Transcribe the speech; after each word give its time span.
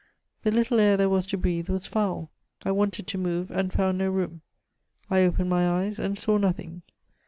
The 0.41 0.49
little 0.49 0.79
air 0.79 0.97
there 0.97 1.09
was 1.09 1.27
to 1.27 1.37
breathe 1.37 1.69
was 1.69 1.85
foul. 1.85 2.31
I 2.65 2.71
wanted 2.71 3.05
to 3.05 3.19
move, 3.19 3.51
and 3.51 3.71
found 3.71 3.99
no 3.99 4.09
room. 4.09 4.41
I 5.11 5.19
opened 5.21 5.51
my 5.51 5.69
eyes, 5.83 5.99
and 5.99 6.17
saw 6.17 6.39
nothing. 6.39 6.81